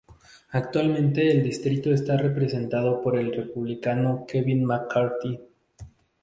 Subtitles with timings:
[0.49, 5.39] Actualmente el distrito está representado por el Republicano Kevin McCarthy.